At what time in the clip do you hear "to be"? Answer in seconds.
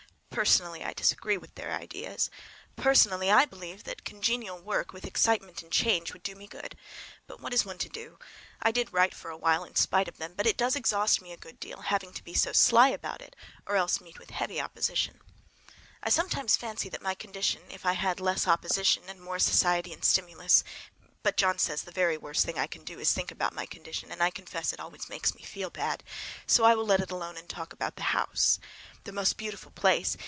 12.13-12.33